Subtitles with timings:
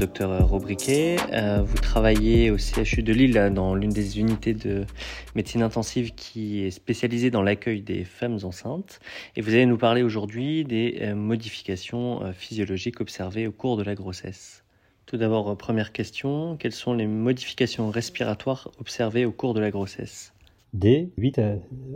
[0.00, 1.18] docteur Robriquet.
[1.30, 4.86] Euh, vous travaillez au CHU de Lille dans l'une des unités de
[5.34, 8.98] médecine intensive qui est spécialisée dans l'accueil des femmes enceintes.
[9.36, 13.82] Et vous allez nous parler aujourd'hui des euh, modifications euh, physiologiques observées au cours de
[13.82, 14.64] la grossesse.
[15.04, 20.32] Tout d'abord, première question, quelles sont les modifications respiratoires observées au cours de la grossesse?
[20.72, 21.40] Dès 8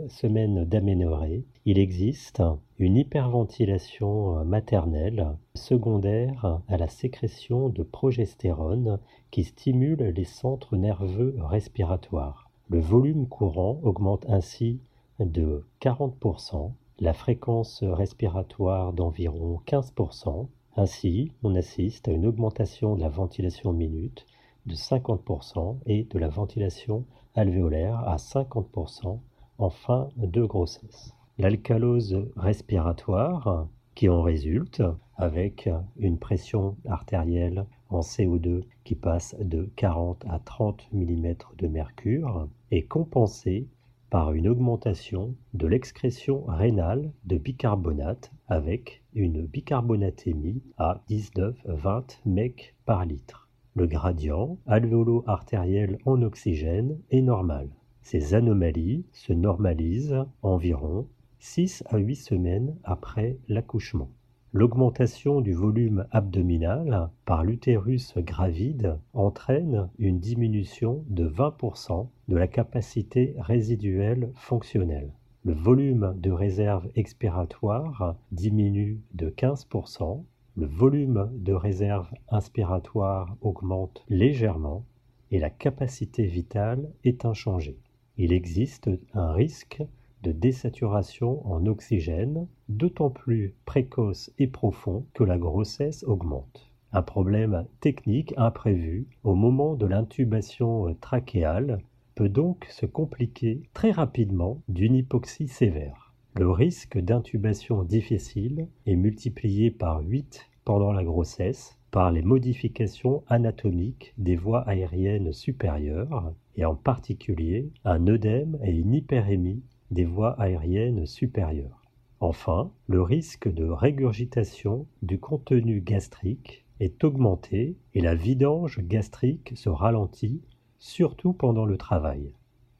[0.09, 2.43] semaines d'aménorrhée, il existe
[2.77, 8.99] une hyperventilation maternelle secondaire à la sécrétion de progestérone
[9.31, 12.49] qui stimule les centres nerveux respiratoires.
[12.67, 14.81] Le volume courant augmente ainsi
[15.21, 20.47] de 40%, la fréquence respiratoire d'environ 15%.
[20.75, 24.25] Ainsi, on assiste à une augmentation de la ventilation minute
[24.65, 27.05] de 50% et de la ventilation
[27.35, 29.19] alvéolaire à 50%
[29.57, 31.13] en fin de grossesse.
[31.37, 34.83] L'alcalose respiratoire qui en résulte
[35.17, 42.49] avec une pression artérielle en CO2 qui passe de 40 à 30 mm de mercure
[42.71, 43.67] est compensée
[44.09, 53.05] par une augmentation de l'excrétion rénale de bicarbonate avec une bicarbonatémie à 19-20 mEq par
[53.05, 53.44] litre.
[53.77, 57.67] Le gradient alvéolo-artériel en oxygène est normal.
[58.01, 61.07] Ces anomalies se normalisent environ
[61.39, 64.09] 6 à 8 semaines après l'accouchement.
[64.53, 73.35] L'augmentation du volume abdominal par l'utérus gravide entraîne une diminution de 20% de la capacité
[73.39, 75.11] résiduelle fonctionnelle.
[75.43, 80.23] Le volume de réserve expiratoire diminue de 15%
[80.57, 84.85] le volume de réserve inspiratoire augmente légèrement
[85.31, 87.77] et la capacité vitale est inchangée.
[88.17, 89.83] Il existe un risque
[90.23, 96.71] de désaturation en oxygène, d'autant plus précoce et profond que la grossesse augmente.
[96.93, 101.79] Un problème technique imprévu au moment de l'intubation trachéale
[102.15, 106.04] peut donc se compliquer très rapidement d'une hypoxie sévère.
[106.37, 114.13] Le risque d'intubation difficile est multiplié par 8 pendant la grossesse par les modifications anatomiques
[114.17, 121.05] des voies aériennes supérieures et en particulier un œdème et une hyperémie des voies aériennes
[121.05, 121.81] supérieures.
[122.19, 129.69] Enfin, le risque de régurgitation du contenu gastrique est augmenté et la vidange gastrique se
[129.69, 130.41] ralentit,
[130.79, 132.33] surtout pendant le travail.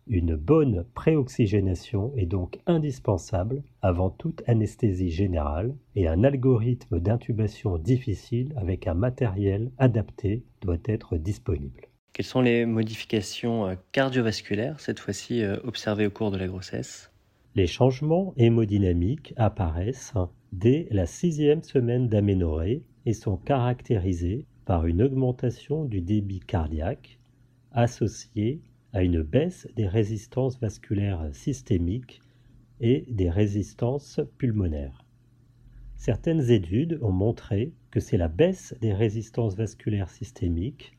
[0.07, 8.53] Une bonne préoxygénation est donc indispensable avant toute anesthésie générale et un algorithme d'intubation difficile
[8.55, 11.87] avec un matériel adapté doit être disponible.
[12.13, 17.11] Quelles sont les modifications euh, cardiovasculaires, cette fois-ci euh, observées au cours de la grossesse?
[17.55, 20.13] Les changements hémodynamiques apparaissent
[20.53, 27.17] dès la sixième semaine d'aménorrhée et sont caractérisés par une augmentation du débit cardiaque
[27.71, 28.61] associée
[28.95, 32.21] à une baisse des résistances vasculaires systémiques
[32.79, 35.03] et des résistances pulmonaires.
[35.97, 40.93] Certaines études ont montré que c'est la baisse des résistances vasculaires systémiques,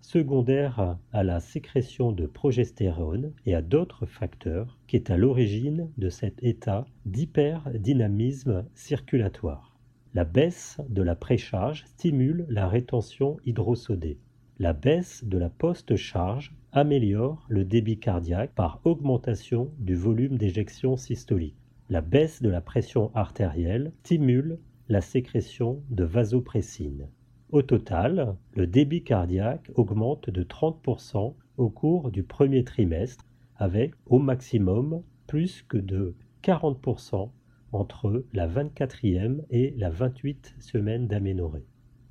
[0.00, 6.08] secondaire à la sécrétion de progestérone et à d'autres facteurs, qui est à l'origine de
[6.08, 9.78] cet état d'hyperdynamisme circulatoire.
[10.14, 14.18] La baisse de la précharge stimule la rétention hydrosodée.
[14.58, 21.58] La baisse de la post-charge améliore le débit cardiaque par augmentation du volume d'éjection systolique.
[21.90, 24.58] La baisse de la pression artérielle stimule
[24.88, 27.06] la sécrétion de vasopressine.
[27.50, 34.18] Au total, le débit cardiaque augmente de 30% au cours du premier trimestre avec au
[34.18, 37.28] maximum plus que de 40%
[37.72, 41.66] entre la 24e et la 28 semaine d'aménorrhée.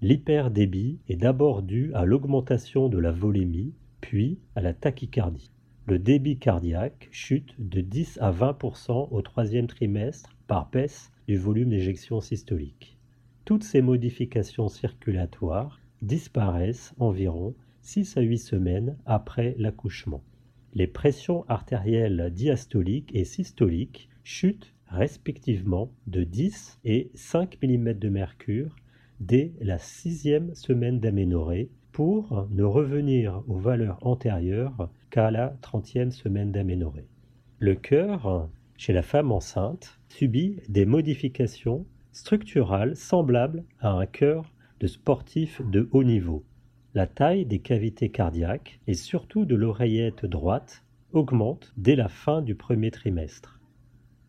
[0.05, 5.49] L'hyperdébit est d'abord dû à l'augmentation de la volémie, puis à la tachycardie.
[5.87, 11.69] Le débit cardiaque chute de 10 à 20% au troisième trimestre par baisse du volume
[11.69, 12.99] d'éjection systolique.
[13.45, 20.21] Toutes ces modifications circulatoires disparaissent environ 6 à 8 semaines après l'accouchement.
[20.75, 28.75] Les pressions artérielles diastoliques et systoliques chutent respectivement de 10 et 5 mm de mercure
[29.19, 36.51] dès la sixième semaine d'aménorrhée pour ne revenir aux valeurs antérieures qu'à la trentième semaine
[36.51, 37.07] d'aménorrhée.
[37.59, 44.87] Le cœur, chez la femme enceinte, subit des modifications structurales semblables à un cœur de
[44.87, 46.43] sportif de haut niveau.
[46.93, 50.83] La taille des cavités cardiaques et surtout de l'oreillette droite
[51.13, 53.59] augmente dès la fin du premier trimestre.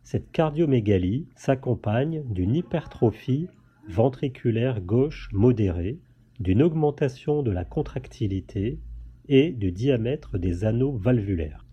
[0.04, 3.48] Cette cardiomégalie s'accompagne d'une hypertrophie
[3.88, 5.98] ventriculaire gauche modérée
[6.40, 8.78] d'une augmentation de la contractilité
[9.28, 11.64] et du diamètre des anneaux valvulaires.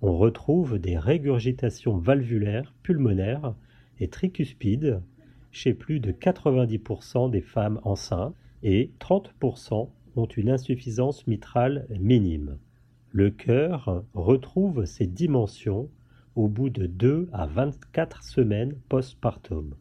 [0.00, 3.54] On retrouve des régurgitations valvulaires pulmonaires
[4.00, 5.02] et tricuspides
[5.50, 12.58] chez plus de 90% des femmes enceintes et 30% ont une insuffisance mitrale minime.
[13.10, 15.88] Le cœur retrouve ses dimensions
[16.34, 19.74] au bout de 2 à 24 semaines postpartum.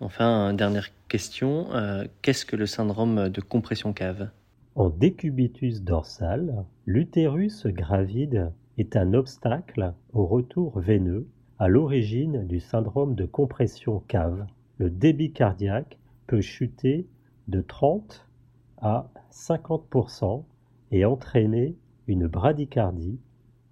[0.00, 4.30] Enfin, dernière question, euh, qu'est-ce que le syndrome de compression cave?
[4.74, 13.14] En décubitus dorsal, l'utérus gravide est un obstacle au retour veineux à l'origine du syndrome
[13.14, 14.46] de compression cave.
[14.78, 17.06] Le débit cardiaque peut chuter
[17.48, 18.26] de 30
[18.80, 20.44] à 50%
[20.92, 21.76] et entraîner
[22.06, 23.18] une bradycardie,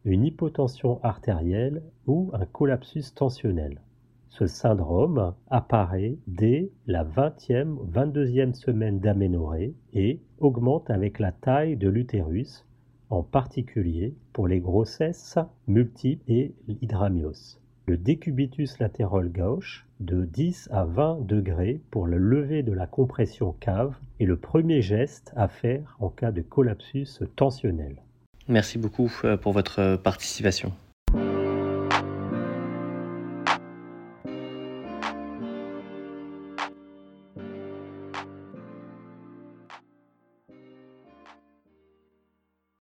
[0.05, 3.81] une hypotension artérielle ou un collapsus tensionnel.
[4.29, 11.89] Ce syndrome apparaît dès la 20e, 22e semaine d'aménorrhée et augmente avec la taille de
[11.89, 12.65] l'utérus,
[13.11, 17.59] en particulier pour les grossesses multiples et l'hydramios.
[17.87, 23.53] Le décubitus latéral gauche de 10 à 20 degrés pour le lever de la compression
[23.61, 28.03] cave est le premier geste à faire en cas de collapsus tensionnel.
[28.47, 30.73] Merci beaucoup euh, pour votre participation.